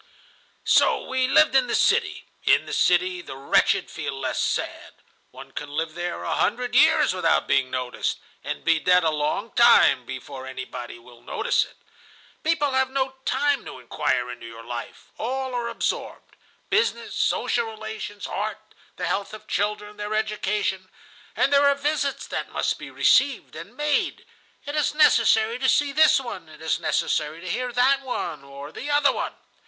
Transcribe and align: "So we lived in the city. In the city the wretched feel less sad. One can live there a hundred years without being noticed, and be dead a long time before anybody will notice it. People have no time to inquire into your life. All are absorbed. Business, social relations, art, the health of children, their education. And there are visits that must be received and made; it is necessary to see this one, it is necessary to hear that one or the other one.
"So 0.65 0.99
we 1.07 1.27
lived 1.27 1.53
in 1.53 1.67
the 1.67 1.75
city. 1.75 2.25
In 2.43 2.65
the 2.65 2.73
city 2.73 3.21
the 3.21 3.37
wretched 3.37 3.91
feel 3.91 4.19
less 4.19 4.41
sad. 4.41 4.95
One 5.29 5.51
can 5.51 5.69
live 5.69 5.93
there 5.93 6.23
a 6.23 6.33
hundred 6.33 6.73
years 6.73 7.13
without 7.13 7.45
being 7.47 7.69
noticed, 7.69 8.17
and 8.43 8.65
be 8.65 8.79
dead 8.79 9.03
a 9.03 9.11
long 9.11 9.51
time 9.51 10.03
before 10.07 10.47
anybody 10.47 10.97
will 10.97 11.21
notice 11.21 11.65
it. 11.65 11.77
People 12.43 12.71
have 12.71 12.89
no 12.89 13.13
time 13.25 13.63
to 13.65 13.77
inquire 13.77 14.31
into 14.31 14.47
your 14.47 14.63
life. 14.63 15.09
All 15.19 15.53
are 15.53 15.67
absorbed. 15.67 16.35
Business, 16.71 17.13
social 17.13 17.67
relations, 17.67 18.25
art, 18.25 18.73
the 18.95 19.05
health 19.05 19.35
of 19.35 19.45
children, 19.45 19.97
their 19.97 20.15
education. 20.15 20.89
And 21.35 21.53
there 21.53 21.67
are 21.67 21.75
visits 21.75 22.25
that 22.25 22.49
must 22.51 22.79
be 22.79 22.89
received 22.89 23.55
and 23.55 23.77
made; 23.77 24.25
it 24.65 24.73
is 24.75 24.95
necessary 24.95 25.59
to 25.59 25.69
see 25.69 25.91
this 25.91 26.19
one, 26.19 26.49
it 26.49 26.59
is 26.59 26.79
necessary 26.79 27.39
to 27.41 27.47
hear 27.47 27.71
that 27.71 28.01
one 28.01 28.43
or 28.43 28.71
the 28.71 28.89
other 28.89 29.11
one. 29.11 29.33